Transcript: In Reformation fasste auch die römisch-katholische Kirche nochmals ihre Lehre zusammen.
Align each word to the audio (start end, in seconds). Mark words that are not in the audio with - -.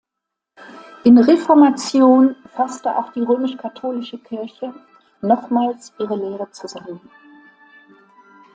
In 1.03 1.19
Reformation 1.19 2.35
fasste 2.55 2.97
auch 2.97 3.13
die 3.13 3.19
römisch-katholische 3.19 4.17
Kirche 4.17 4.73
nochmals 5.21 5.93
ihre 5.99 6.15
Lehre 6.15 6.49
zusammen. 6.49 6.99